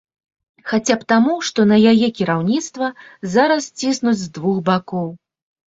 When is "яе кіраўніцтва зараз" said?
1.91-3.73